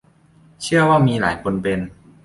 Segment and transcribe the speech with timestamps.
[0.61, 1.79] เชื่อว่ามีหลายคนเป็น